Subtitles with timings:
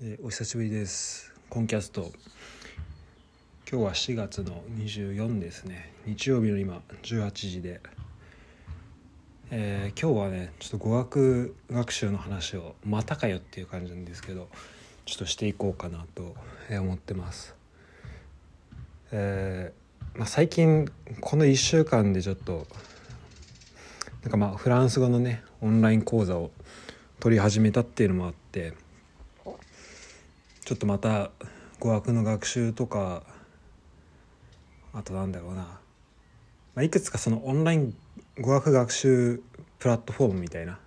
[0.00, 1.34] えーお久しぶりです。
[1.50, 2.12] コンキャスト。
[3.68, 5.92] 今日は4月の24ですね。
[6.06, 7.80] 日曜日の今18時で、
[9.50, 14.46] えー今日はねちょっと語学学習の話をまたかよっていう感じなんですけど
[15.04, 16.36] ちょっとしていこうかなと
[16.70, 17.56] 思ってます。
[19.10, 20.88] えーまあ、最近
[21.20, 22.68] この1週間でちょっと
[24.22, 26.52] なんかまあフランス語のねオンライン講座を
[27.18, 28.74] 取り始めたっていうのもあって
[30.68, 31.30] ちょっとまた
[31.80, 33.22] 語学の学習とか
[34.92, 35.78] あとなんだろうな、ま
[36.76, 37.96] あ、いくつかそのオンライン
[38.38, 39.42] 語学学習
[39.78, 40.78] プラットフォームみたいな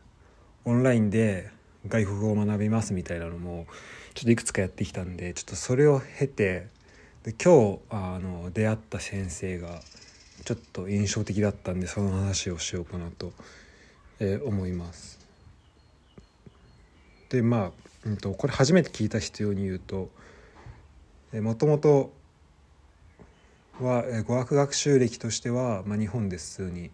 [0.65, 1.49] オンラインで
[1.87, 3.65] 外国語を学びますみたいなのも
[4.13, 6.67] ちょっといくつかやってきたんでちょっとそれを経て
[7.23, 9.81] で今日あの出会った先生が
[10.45, 13.33] ちょっと印象的だったんでその話をしようかなと、
[14.19, 15.19] えー思います。
[17.29, 20.09] でまあ、うん、とこれ初めて聞いた人用に言うと
[21.33, 22.11] もともと
[23.79, 26.91] はえー語学学習歴としては、まあ、日本で普通に、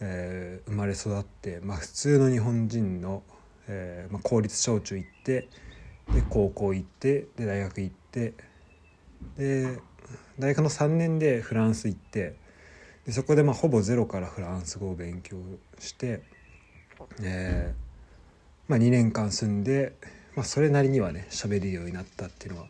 [0.00, 3.22] えー生まれ育って、まあ、普通の日本人の、
[3.68, 5.48] えーまあ、公立小中行って
[6.12, 8.34] で高校行ってで大学行って
[9.36, 9.78] で
[10.38, 12.34] 大学の3年でフランス行って
[13.06, 15.36] でそこでまあほぼゼロからフランス語を勉強
[15.78, 16.22] して、
[17.22, 19.94] えーまあ、2年間住んで、
[20.36, 22.66] まあ、それなりにはね喋れるようになったっていうのは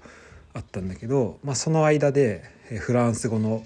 [0.55, 2.45] あったんだけど、まあ、その間で
[2.81, 3.65] フランス語の、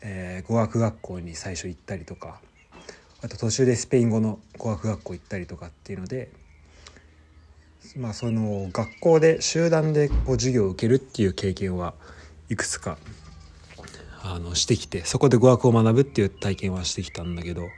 [0.00, 2.40] えー語学学校に最初行ったりとか
[3.22, 6.30] あと途中でスペイン語の語学学校行ったりとかっていうので。
[7.96, 11.94] まあ、その学校で集団でこう授業を受けるっていう経験は
[12.48, 12.96] いくつか
[14.22, 17.68] あのしてきてそこで語学を学ぶっていう体験はしてきたんだけど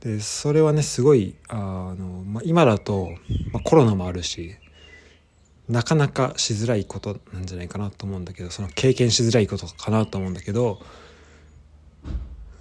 [0.00, 3.10] でそれはねすごいあの、まあ、今だと、
[3.52, 4.54] まあ、コロナもあるし
[5.68, 10.80] なかなかしづらいことなんじゃないかなと思うんだけどその経験しづらいことかなと思うんだけど、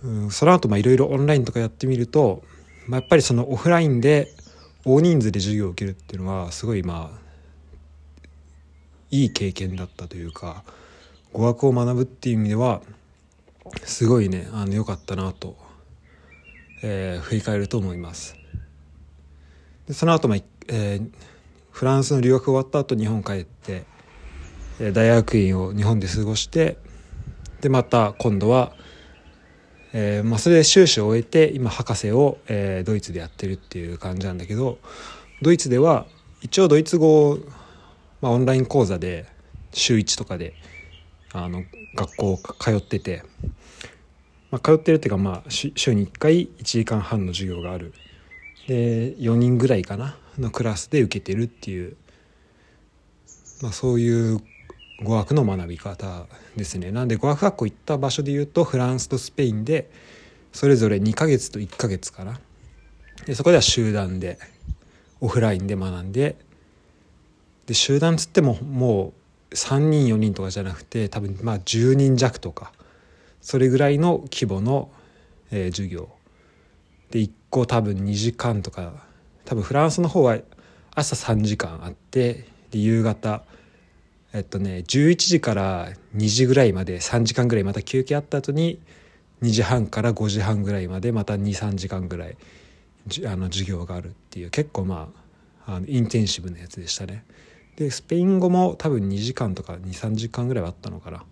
[0.03, 2.43] うん、その後まあいろいろオンラインとかやってみると、
[2.87, 4.33] まあ、やっぱりそのオフラインで
[4.83, 7.27] 大人数で授業を受けるっていうのはすごいまあ
[9.09, 10.63] いい経験だったというか
[11.31, 12.81] 語学を学ぶっていう意味では
[13.83, 15.55] すごいねあの良かったなと、
[16.81, 18.35] えー振り返ると思います。
[19.87, 21.11] でその後、まあいえー
[21.71, 23.83] フランスの留学終わった後日本帰って、
[24.79, 26.77] えー大学院を日本で過ごして
[27.61, 28.73] でまた今度は、
[29.93, 34.79] えーまあ、それで修士を終えて今博士を、えードイツでやってるっていう感じなんだけど
[35.41, 36.05] ドイツでは
[36.41, 37.37] 一応ドイツ語を、
[38.21, 39.25] まあ、オンライン講座で
[39.71, 40.53] 週1とかで
[41.33, 41.63] あの
[41.95, 43.23] 学校通ってて、
[44.49, 47.93] まあ、通ってるっていうか、まあ、週に1回1時間半の授業がある。
[48.67, 51.95] で4人ぐらいかなのクラスで受けてるっていう、
[53.61, 54.39] まあ、そういう
[55.03, 56.25] 語学の学び方
[56.55, 56.91] ですね。
[56.91, 59.89] なんで語学学校行った場所で言うとフランスとスペインで
[60.51, 62.39] それぞれ2ヶ月と1ヶ月かな。
[63.25, 64.39] でそこでは集団で
[65.21, 66.35] オフラインで学んで
[67.65, 69.13] で集団つってもも
[69.51, 72.71] う3人4人とかじゃなくて多分まあ10人弱とか
[73.47, 74.89] それぐらいの規模の、
[75.51, 76.09] えー授業
[77.11, 79.05] で1個多分2時間とか
[79.45, 80.37] 多分フランスの方は
[80.93, 83.43] 朝3時間あってで夕方
[84.33, 85.87] えっとね11時から
[86.17, 88.81] 2時ぐらいまで3時間ぐらいまた休憩あった後に
[89.41, 92.35] 2時半から5時半ぐらいまでまた23時間ぐらい
[93.25, 95.07] あの授業があるっていう結構ま
[95.65, 97.23] ああのインテンシブなやつでしたね。
[97.77, 101.23] でスペイン語も多分2時間とか23時間ぐらいはあったのかな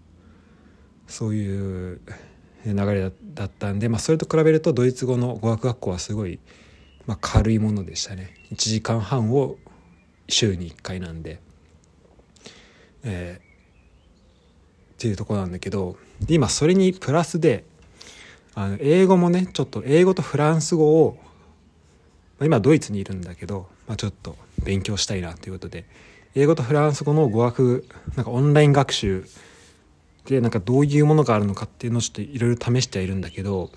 [1.08, 2.02] そういう
[2.66, 6.40] 流れだったんで、まあ、それと比べるとドイツ語の語学学校はすごい、
[7.06, 8.34] まあ、軽いものでしたね。
[8.52, 9.58] 1時間半を
[10.28, 11.40] 週に1回なんで、
[13.04, 13.46] えー
[14.96, 17.66] っていうところなんだけど今それにプラスで
[18.54, 21.18] あの英語もねちょっと英語とフランス語を
[22.40, 25.86] まあ今ドイツにいるんだけど、まあ、ちょっと勉強したいなということで
[26.34, 27.86] 英語とフランス語の語学
[28.16, 29.26] なんかオンライン学習
[30.26, 33.72] でなんかどういうものがあるのかっていうのをちょっといろいろ試してはいるんだけど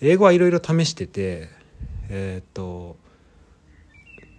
[0.00, 1.48] 英語はいろいろ試してて
[2.08, 2.96] えーっと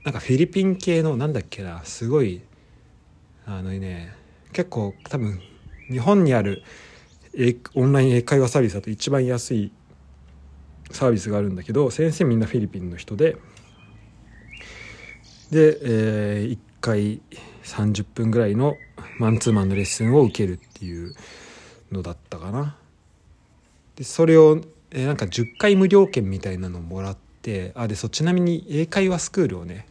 [0.03, 2.41] なんかフィリピン系のなんだっけなすごい
[3.45, 4.13] あのね
[4.51, 5.39] 結構多分
[5.89, 6.63] 日本にある
[7.73, 9.71] オンライン英会話サービスだと一番安い
[10.91, 13.37] サービスがあるんだけど先生みんなフィリピンの人で
[15.49, 17.21] で、え1回
[17.63, 18.75] 30分ぐらいの
[19.19, 21.15] マンツーマンのレッスンを受けるっていう
[21.93, 22.75] のだったかな。
[23.95, 24.61] でそれを、
[24.91, 29.87] えーなんか10回無料券みたいなのをもらってあでそうちなみに英会話スクールをね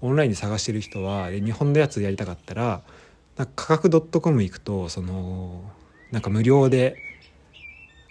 [0.00, 2.82] オンラインで探してる人は日本のやつやりたかったら
[3.36, 5.62] なんか価格 .com 行くとその
[6.10, 6.96] なんか無料で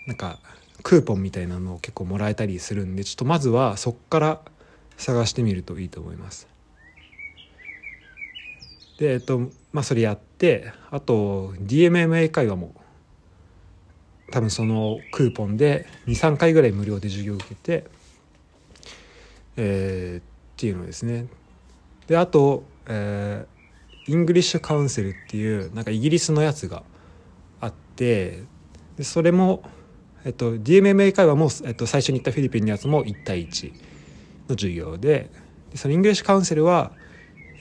[0.08, 0.40] なんか
[0.82, 4.42] クーポンみたいなのを結構もらえたりするんでちょっとまずはそっから
[4.98, 6.48] 探してみるといいと思います。
[8.98, 9.40] でえっと
[9.72, 12.74] まあそれやってあと DMMA 会話も
[14.32, 17.86] 多分そのクーポンで23回ぐらい無料で授業を受けて、
[19.58, 20.24] えー、っ
[20.58, 21.28] ていうのですね。
[22.08, 26.84] であと、えー、イングリッシュカウンセルっていうなんかイギリスのやつが
[27.62, 28.44] あって
[28.98, 29.64] でそれも、
[30.26, 35.30] えっと、DMMA 会話も、えっと、最初に言ったフィリピンのやつも1対1の授業で
[35.72, 36.92] でそのイングリッシュカウンセルは、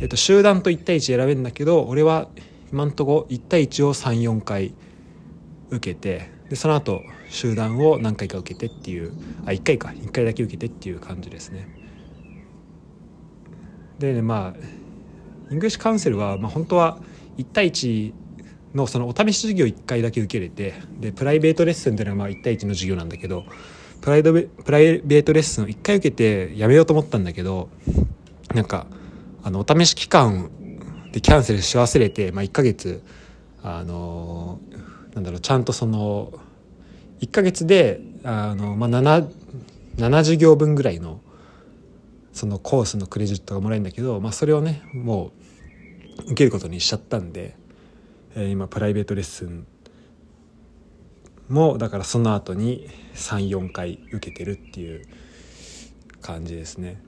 [0.01, 2.29] えっと、集団と1対1選べるんだけど俺は
[2.73, 4.75] 今んとこ1対1を34回
[5.71, 9.13] 受けてでその後集団を何回か受けてっていう
[9.45, 9.89] あ1回か。
[9.89, 11.69] 1回だけ受けてっていう感じですね。
[13.99, 14.61] で、ね、まあ
[15.51, 16.99] イングリッシュカウンセルは、まあ、本当は
[17.39, 18.13] 1対1
[18.75, 23.45] のそのお試し授業1回だけ受けれてでプライベートレッスンっていうのはまあ1対1の授業なんだけど
[24.01, 27.71] プライドプライベートレッスンを1回受けてやめようと思ったんだけど
[28.55, 28.87] なんか
[29.43, 30.51] あのお試し期間
[31.13, 33.03] でキャンセルし忘れて、まあ、1ヶ月
[33.63, 34.61] あの
[35.15, 36.33] なんだろうちゃんとその
[37.21, 39.29] 1ヶ月であの、まあ7、
[39.97, 41.21] 7, 授業分ぐらいの
[42.33, 45.33] そのコースのクレジットがもらえるんだけど、まあ、それをねも
[46.27, 47.57] う受けることにしちゃったんで、
[48.37, 49.67] えー、今プライベートレッスン
[51.49, 55.07] もだからその後に34回受けてるっていう
[56.21, 57.01] 感じですね。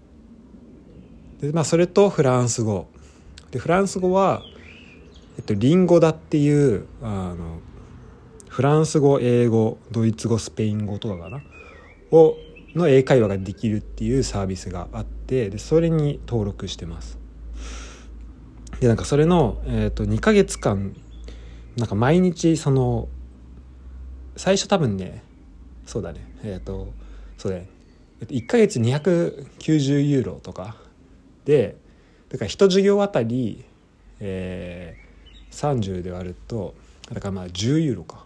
[1.40, 2.88] でまあそれとフランス語
[3.50, 4.42] でフランス語は、
[5.36, 7.60] えっと、リンゴだっていうあの
[8.50, 11.40] フランス語英語ドイツ語スペイン語とかかな？
[12.10, 12.36] を
[12.74, 17.16] の英会話ができるっていうサービスがあってでそれに登録してます。
[18.80, 20.96] でなんかそれの、えーと、2ヶ月間
[21.76, 23.08] なんか毎日その
[24.36, 25.22] 最初多分ね
[25.86, 26.92] そうだねえっ、ー、と
[27.38, 27.68] そうだね
[28.20, 30.76] 1ヶ月290ユーロとか
[31.44, 31.76] で
[32.30, 33.64] だから1授業あたり、
[34.18, 36.74] えー、30で割ると
[37.12, 38.24] だからまあ10ユーロか、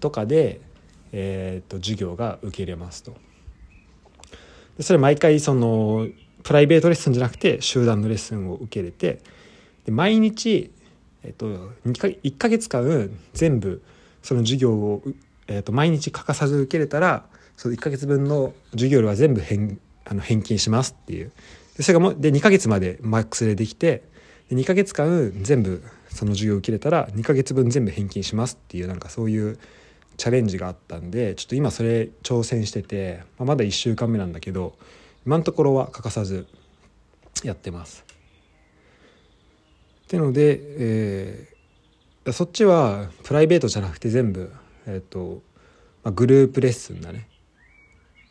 [0.00, 0.60] とかで、
[1.12, 3.16] えー、と授業が受けれますと。
[4.76, 6.06] でそれ毎回その
[6.42, 9.20] プライベートレッスンじゃなくて集団のレッスンを受けれて
[9.84, 10.70] で毎日、
[11.24, 11.46] えー、と
[11.86, 13.82] 2か1ヶ月間全部
[14.22, 15.02] その授業を、
[15.48, 17.26] えー、と毎日欠かさず受けれたら
[17.56, 21.32] その1ヶ月分の授業料は全部返あの返金しますっていう
[21.76, 24.02] でそれがもで2ヶ月までマックスでできて
[24.48, 29.58] で2ヶ月間全部その授業を受けれたら2ヶ月分全部返金しますっていうなんかそういう
[30.16, 34.74] チャレンジがあったんでちょっと今それ挑戦してて、まあ、まだ1週間目なんだけど
[35.26, 36.46] 今のところは欠かさず
[37.44, 38.04] やってます。
[40.04, 44.50] ってので、えー、そっちはプライベートじゃなくて全部、
[44.86, 45.42] えーと
[46.02, 47.28] まあ、グループレッスンだね。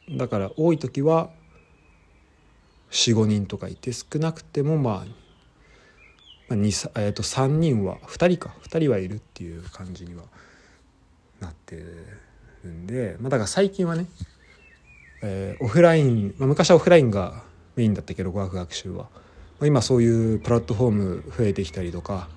[0.09, 1.29] だから多い時は
[2.91, 5.26] 45人とかいて少なくてもまあ、
[6.49, 10.23] まあ、2えー、と3人は2人か2人はいるっていう感じには
[11.39, 11.75] なって
[12.63, 14.05] るんで、まあ、だから最近はね、
[15.21, 17.43] えー、オフライン、まあ、昔はオフラインが
[17.75, 19.09] メインだったけど語学学習は、ま
[19.61, 22.29] あ、今そういうプラットフォーム増えてきたりとか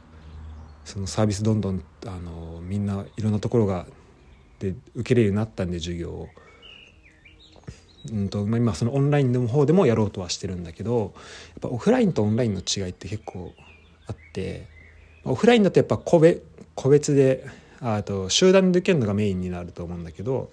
[0.84, 3.86] そのサービスどんどんあのみんないろんなところが
[4.58, 6.28] で受けれるようになったんで授業を。
[8.10, 11.12] うんとまあ、今そのオンラインの方でもやろうとはしてるんだけど
[11.50, 13.52] やっぱオフラインとオンラインの違いって結構
[14.06, 14.66] あって
[15.24, 16.42] オフラインだとやっぱ個別
[16.74, 17.46] 個別で
[17.80, 20.50] あと集団で受けるのがメインになると思うんだけど、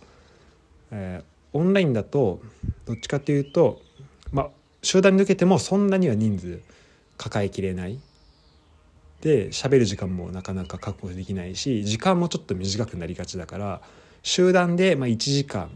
[0.91, 2.41] えー、オンラインだと
[2.85, 3.81] どっちかっていうと、
[4.31, 4.49] まあ、
[4.81, 6.61] 集団で受けてもそんなには人数
[7.17, 7.99] 抱えきれない。
[9.21, 13.81] で喋る時間もなかなか確保できないし時間もちょっと短くなりがちだから
[14.21, 15.75] 集団でまあ1時間。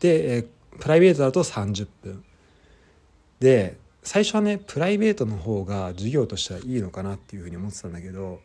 [0.00, 0.46] で、えー、
[0.80, 2.24] プライベートだと30分。
[3.38, 8.40] で最初はねプライベートの方が授業としてはいいのかなっていうふうに思ってたんだけど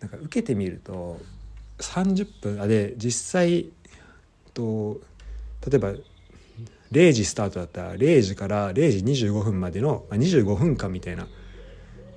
[0.00, 1.20] なんか受けてみると
[1.78, 3.70] 30分あで実際
[4.54, 5.00] と
[5.68, 5.92] 例えば
[6.90, 11.26] 0時スタートだったら0時から0時25分までの、ま、25分間みたいな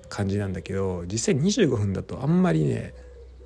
[0.08, 2.94] 感じなんだけど実際25分だとあんまりね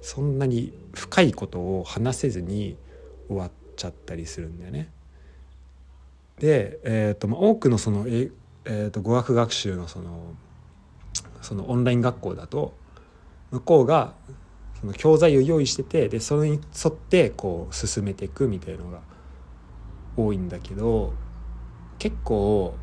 [0.02, 2.78] そんなに深いことを話せずに
[3.28, 4.92] 終わっちゃったりするんだよね。
[6.38, 8.06] で、えーとまあ、多くのその
[8.66, 10.34] え、ー、と語学学習のその
[11.42, 12.74] そのオンライン学校だと
[13.52, 14.14] 向こうが
[14.80, 19.00] その教材を用意しててでそれに沿ってこう進めていくみたいのが
[20.18, 21.14] 多いんだけど
[22.00, 22.76] 結構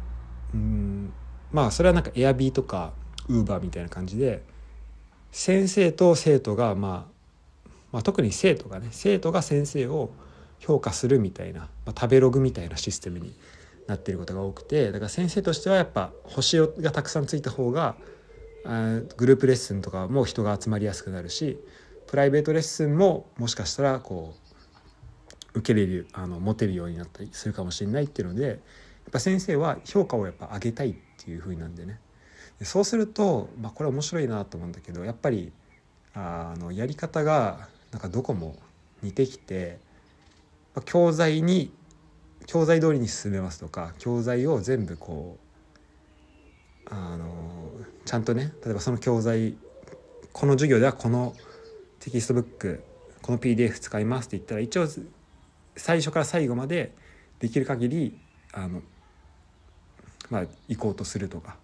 [0.55, 1.13] うん
[1.53, 2.93] まあそれはなんかエアビーとか
[3.29, 4.43] ウーバーみたいな感じで
[5.31, 7.09] 先生と生徒が、ま
[7.67, 10.11] あ、まあ特に生徒がね生徒が先生を
[10.61, 13.35] 評価するみたいな、まあ、食べログみたいなシステムに
[13.93, 17.97] なっていることが多くてだから先生としてはやっぱ星がたくさんついた方が
[19.17, 21.59] グループレッスンとかも人が集まりやすくなるし
[22.07, 24.35] プライベートレッスンももしかしたらこ
[25.55, 28.57] う受けれるあの持てるようになったりするかもしれないっていうのでやっ
[29.11, 32.01] ぱ先生は評価をやっぱ上げたいっていう風なんでね。
[32.59, 35.53] でそうすると、まあ、これ面白いなと思うんだけどやっぱり
[36.15, 38.57] あのやり方がなんかどこも
[39.03, 39.79] 似てきて、
[40.75, 41.73] まあ、教材に
[42.47, 45.39] 教材通りに進めますとか教材を全部こ
[46.87, 47.71] うあの
[48.05, 49.57] ちゃんとね例えばその教材
[50.33, 51.35] この授業ではこの
[52.01, 52.83] テキストブック
[53.23, 54.87] この PDF 使いますって言ったら一応
[55.77, 56.93] 最初から最後まで
[57.39, 58.19] できる限り
[58.53, 58.83] あの
[60.31, 61.57] まあ行こうとするとか。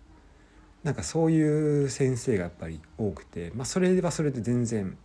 [0.85, 4.97] なんかそういう先生がやっぱり多くてまあそれはそれで全然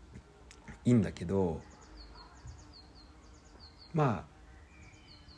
[0.86, 1.62] いいんだけど
[3.94, 4.33] まあ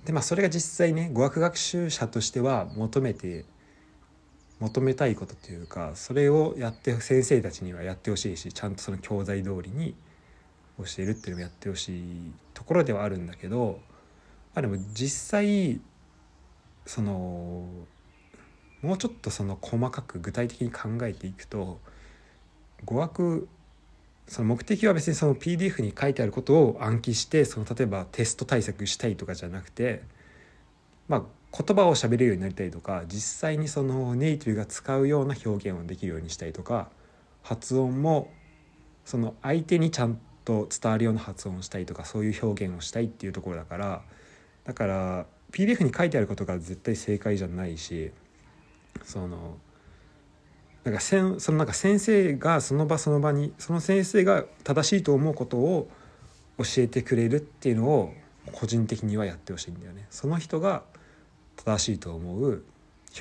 [0.05, 3.45] でまあそれが実際ね語学学習者としては求めて
[4.59, 9.95] 求めたいことというかそれをやって先生たちにはやってほしいしちゃんとその教材通りに
[10.77, 13.79] 教えるっていうのもやってほしいところではあるんだけど
[14.53, 15.81] まあでも実際
[16.85, 17.67] その
[18.81, 21.79] もうちょっとその細かく具体的に考えていくと
[22.85, 23.47] 語学
[24.27, 30.01] その目的は別にその PDF に書いてあることを暗記してその例えばテスト対策したいとかじゃなくて
[31.07, 31.23] まあ
[31.57, 36.89] 言葉を喋れるようになりたいとか実際にそのネイティブが使うような表現をできるようにしたいとか
[37.43, 38.31] 発音も
[39.05, 44.01] その相手にちゃんと伝わるような発音をしたいとかそういう表現をしたいっていうところだから
[44.65, 48.11] だから PDF に書いてあることが絶対正解じゃないし
[49.03, 49.57] その
[50.85, 55.89] なんかせんそのなんか先生がその場その場にその先生が正しいと思うことを
[56.59, 58.13] 教えてくれるっていうのを
[58.51, 60.05] 個人的にはやってほしいんだよね。
[60.11, 60.83] その人が
[61.55, 62.63] 正しいと思う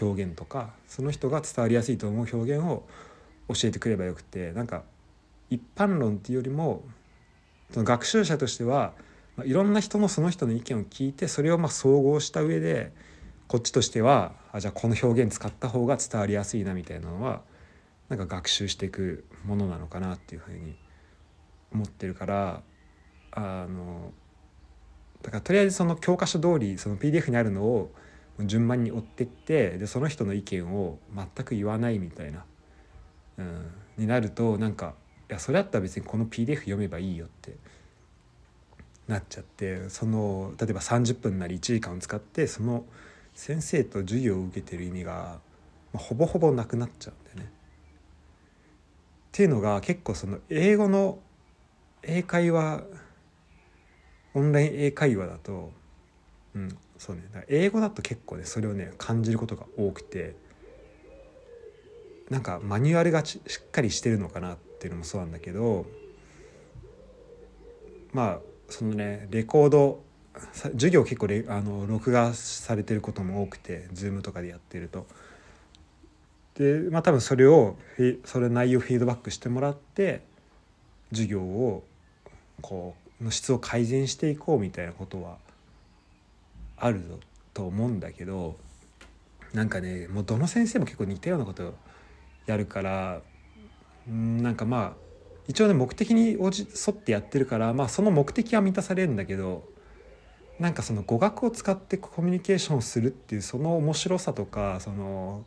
[0.00, 2.85] 表現とかその人が伝わりやすいと思う表現を
[3.49, 4.83] 教えてくればよくてなんか
[5.49, 6.85] 一般論っていうよりも
[7.71, 8.92] その学習者としては、
[9.37, 12.92] まあ、いろんな人のその人の意見を聞いてそれをまあ総合した上で
[13.47, 17.40] こっちとしてはあじゃあこの表現使った方が伝わりやすいなみたいなのは
[18.08, 20.76] なんか学習していくものなのかなっていうふうに
[21.73, 22.62] 思ってるから
[23.32, 24.12] あの
[25.23, 27.90] だからとりあえずその教科書通りその PDF にあるのを
[28.40, 32.44] 順番に追ってってでその人の意見を全く言わないみたいな、
[33.38, 34.94] うん、になるとなんか
[35.30, 37.56] いやそれだったら別にこの PDF 読めばいいよって
[39.08, 42.84] なっちゃってその例えば30分なり1時間を使ってその
[43.34, 45.38] 先生と授業を受けてる意味が、
[45.92, 47.14] まあ、ほぼほぼなくなっちゃう。
[49.34, 51.18] っていうのが結構その英語の
[52.04, 52.84] 英会話
[54.32, 55.72] オンライン英会話だと、
[56.54, 60.36] うん、そうね英語だと結構ねそれをね感じることが多くて
[62.30, 65.84] なんかマニュアルがしっかりしてるのかなっていうのもそうなんだけど
[68.12, 68.38] まあ
[68.68, 70.00] そのねレコード
[70.74, 75.08] 授業結構レあの録画されてることも多くて Zoom とかでやってると。
[76.56, 77.76] でまあ多分それを
[78.25, 80.23] それ内容フィードバックしてもらって
[81.11, 81.84] 授業を
[82.61, 85.37] こうの質を改善していこうみたいなことは
[86.76, 87.18] あるぞ
[87.52, 88.56] と思うんだけど
[89.52, 91.75] なんかねもうどの先生も結構似たようなこと
[92.46, 93.20] やるから
[94.08, 94.92] なんかまあ
[95.46, 96.50] 一応ね目的に沿
[96.90, 99.64] ってやってるからまあその目的は満たされるんだけど
[100.58, 105.44] なんかその語学を使ってコミュニケーションをするっていうその面白さとかその、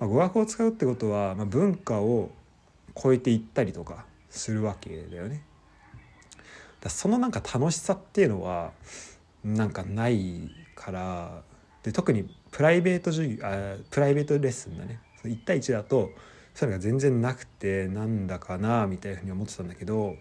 [0.00, 2.30] まあ、語学を使うってことは、まあ、文化を
[3.00, 5.44] 超えていったりとかするわけだよね。
[6.80, 8.72] だそのなんか楽しさっていうのは
[9.44, 11.42] なんかないから
[11.82, 16.10] で特にプライベート授業あプライベートレッスンだね1対1だと
[16.54, 20.16] そういうのが全然なくてなんだかなみたいなふうに思ってたんだけど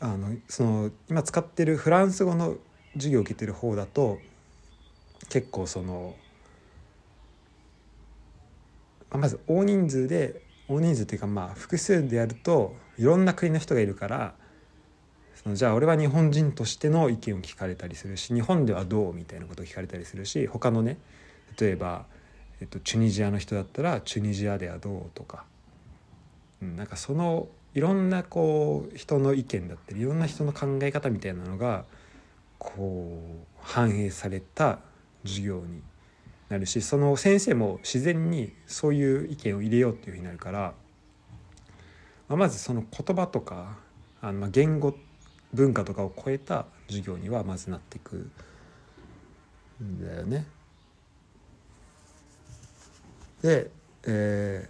[0.00, 2.56] あのその今使ってるフランス語の
[2.94, 4.18] 授業を受けてる方だと
[5.28, 6.16] 結構その
[9.18, 14.34] まず大人数で大人数っていうかまあ複数でやるといろんな国の人がいるから
[15.42, 20.98] そのじゃあ俺は日本人としての意見を聞かれたりするし日本ではどうみたいなことを聞かれたりするし他のね
[21.60, 22.06] 例えば、
[22.60, 25.44] えっと、チュニジアの人だったらチュニジアではどうとか、
[26.62, 31.84] うん、なんかそのいろんなこう人の意見だったりいろんな人の考え方みたいなのが
[32.58, 34.78] こう反映された
[35.24, 35.82] 授業に
[36.48, 40.74] なるしその先生も自然にそういう意見を入れようっていうふうになるから、
[42.28, 43.78] まあ、まずその言葉とか
[44.20, 44.94] あの言語
[45.52, 48.30] 文化とかを超えた授業にはまずなっていく
[49.82, 50.46] んだよね。
[53.42, 53.70] で、
[54.06, 54.68] え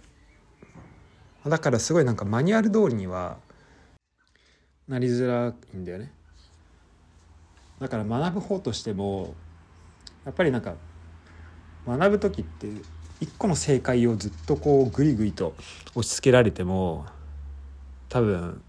[1.45, 3.37] ー、だからすごいなんかマニュアル通りには
[4.87, 6.11] なりづらいんだよね。
[7.79, 9.33] だから学ぶ方としても
[10.23, 10.75] やっぱりなんか
[11.87, 12.67] 学ぶ時って
[13.21, 15.55] 一個の正解をずっとこうグリグリと
[15.95, 17.05] 押し付けられても
[18.09, 18.61] 多分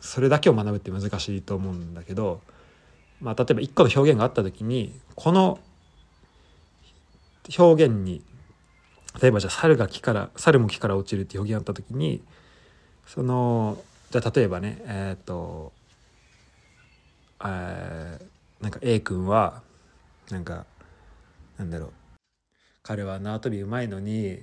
[0.00, 2.40] それだけを学ぶって難しいと思うんだけど、
[3.20, 5.58] まあ、例えば一個の表現があった時にこの
[7.58, 8.22] 表現に
[9.20, 12.22] 例えばじゃあ猿が木から猿も木から落ちるって表現があった時に
[13.06, 13.78] その
[14.10, 15.72] じゃあ例えばねえっ、ー、と
[17.44, 19.62] えー、なんか A 君は
[20.30, 20.64] なんか
[21.58, 21.92] なんだろう。
[22.86, 24.38] 彼は縄跳びうまいのに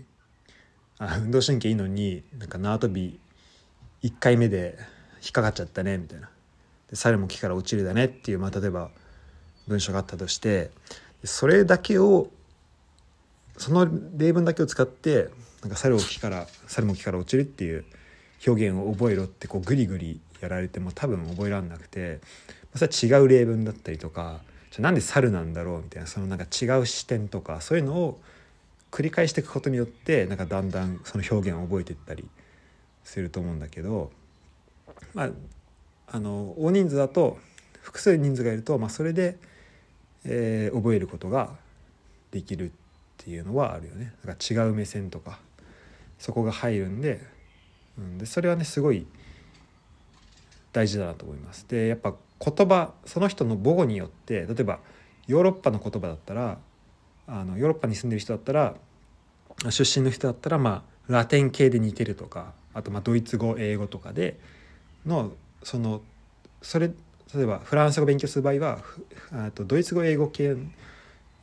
[0.99, 3.17] あ運動神経いいのになんか縄跳び
[4.03, 4.77] 1回目で
[5.21, 6.29] 引っかかっちゃったねみたいな。
[6.89, 8.89] で猿も木から落ちるだねっていう、まあ、例えば
[9.67, 10.71] 文章があったとして
[11.23, 12.27] それだけを
[13.57, 15.29] その例文だけを使って
[15.61, 17.85] なんか猿を木から猿も木から落ちるっていう
[18.45, 22.19] 表現を覚えろってこうグリグリやられても多分覚えられなくて
[22.75, 28.19] それは違う例文だったりとかじゃなんで猿なんだろうみたいなそのなんか違う視点とかそういうのを
[28.93, 32.29] 繰り返していくことによってなんかだんだんその表現を覚えていったり
[33.03, 34.11] すると思うんだけど
[35.15, 35.29] まあ
[36.05, 37.39] あの大人数だと
[37.81, 39.37] 複数人数がいると、まあ、それで、
[40.25, 41.55] えー、覚えることが
[42.29, 42.71] できるっ
[43.17, 45.39] ていうのはあるよねだか違う目線とか
[46.19, 47.19] そこが入るんで,、
[47.97, 49.07] うん、でそれはねすごい
[50.71, 51.65] 大事だなと思います。
[51.67, 54.79] でやっぱ言葉その人の母語によって例えば
[55.25, 56.59] ヨーロッパの言葉だったら
[57.27, 58.75] あのヨーロッパに住んでる人だったら
[59.69, 64.39] 出身の人だったらまあラテン系で似てるとかあとまあドイツ語英語とかで
[65.05, 65.31] の
[65.63, 66.01] その
[66.61, 66.91] それ
[67.35, 70.55] 例えばフランス語勉強する場合はとドイツ語英語系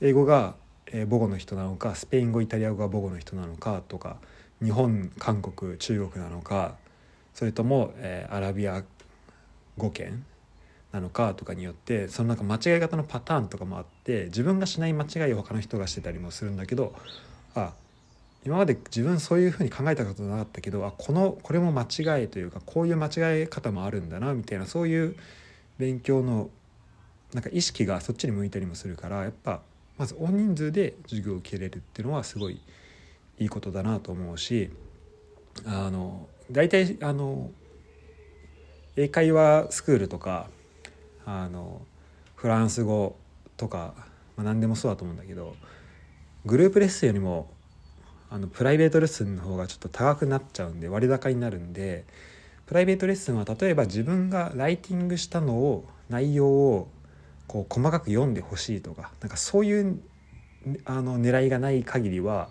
[0.01, 0.55] 英語が
[0.91, 4.17] 母語の人なのかスペイン語イタリア語が母語の人なのかとか
[4.63, 6.77] 日本韓国中国なのか
[7.35, 8.83] それとも、えー、アラビア
[9.79, 10.25] 語圏
[10.93, 16.95] なのかとかによってそのなんか間違い方のパターンとかもあって自分がしない間違いを他の人がしてたりもするんだけど
[17.55, 17.73] あ
[18.45, 25.17] 今まで自分そういうふうに考えたことなかったけどあこのこれも間違いというかこういう間違い方もあるんだなみたいなそういう
[25.79, 26.51] 勉強の
[27.35, 29.61] なんか意識がそっちに向いたりもするからやっぱ
[29.99, 32.61] まず大人数で授業を受けれるっていうのはすごい
[33.39, 34.71] いいことだなと思うし
[35.67, 37.51] あの大体あの
[38.97, 40.49] 英会話スクールとか
[41.27, 41.83] あの
[42.35, 43.17] フランス語
[43.57, 43.95] とか、
[44.37, 45.55] まあ、何でもそうだと思うんだけど
[46.47, 47.51] グループレッスンよりも
[48.31, 52.05] あのプライベートレッスンの方がちょっと高くなっちゃうんで割高になるんで
[52.67, 56.89] プライベートレッスンは例えば自分がライティングしたのを内容を
[57.49, 60.01] こう細かく読んでほしいとかなんかそういう
[60.85, 62.51] あの狙いがない限りは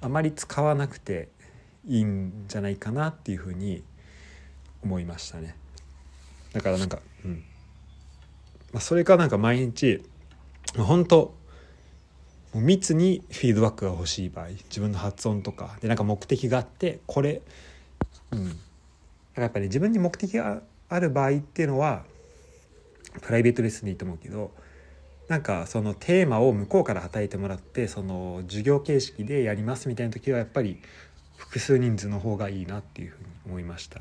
[0.00, 1.28] あまり使わなくて
[1.86, 3.84] いいんじゃないかなっていうふうに
[4.82, 5.56] 思いましたね。
[6.52, 7.00] だからなんか、
[8.74, 10.02] まあ、それかなんか毎日
[10.76, 11.32] 本当
[12.52, 17.40] もう密にフィードバックが欲しい場合自分の発音とかでなんか目的があってこれ
[18.32, 18.54] うんだ
[19.36, 22.02] かやっぱり、ね、自分に目的がある場合っていうのは
[23.22, 24.50] プライベートレッスンでいいと思うけど
[25.28, 30.82] なんかそのテーマを向こうから与えてもらってその授業形式でやりますみたいな時はやっぱり
[31.36, 34.00] 複数人数の方がいいなっていうふうに思いました。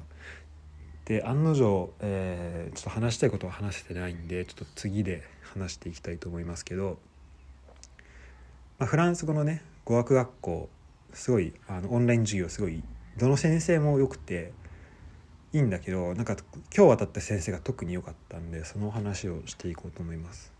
[1.05, 6.97] で案の定、えー、ちょっと話したいことは話せてないんでちょっと次で話していきたいと思いますけど、
[8.79, 10.69] まあ、フランス語のね語学学校
[11.13, 12.81] すごいあのオンライン授業すごい
[13.17, 14.53] どの先生もよくて
[15.51, 16.37] いいんだけどなんか
[16.75, 20.52] 今日渡った先生が特に良かったんでその話をしていこうと思います。